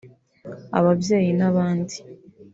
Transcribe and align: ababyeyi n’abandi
ababyeyi 0.77 1.31
n’abandi 1.39 1.95